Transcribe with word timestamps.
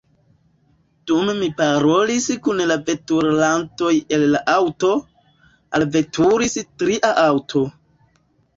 Dum 1.09 1.27
ni 1.41 1.49
parolis 1.59 2.25
kun 2.47 2.63
la 2.71 2.77
veturantoj 2.87 3.93
el 4.19 4.27
la 4.33 4.43
aŭto, 4.55 4.91
alveturis 5.81 6.59
tria 6.83 7.15
aŭto. 7.29 7.67